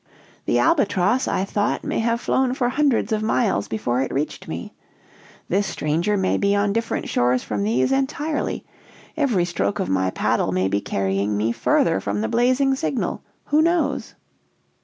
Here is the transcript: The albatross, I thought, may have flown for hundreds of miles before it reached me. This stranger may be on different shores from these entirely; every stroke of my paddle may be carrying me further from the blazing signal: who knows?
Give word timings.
The 0.45 0.57
albatross, 0.57 1.27
I 1.27 1.45
thought, 1.45 1.83
may 1.83 1.99
have 1.99 2.19
flown 2.19 2.55
for 2.55 2.69
hundreds 2.69 3.11
of 3.11 3.21
miles 3.21 3.67
before 3.67 4.01
it 4.01 4.11
reached 4.11 4.47
me. 4.47 4.73
This 5.47 5.67
stranger 5.67 6.17
may 6.17 6.39
be 6.39 6.55
on 6.55 6.73
different 6.73 7.07
shores 7.07 7.43
from 7.43 7.61
these 7.61 7.91
entirely; 7.91 8.65
every 9.15 9.45
stroke 9.45 9.77
of 9.77 9.89
my 9.89 10.09
paddle 10.09 10.51
may 10.51 10.67
be 10.67 10.81
carrying 10.81 11.37
me 11.37 11.51
further 11.51 11.99
from 11.99 12.21
the 12.21 12.27
blazing 12.27 12.73
signal: 12.73 13.21
who 13.45 13.61
knows? 13.61 14.15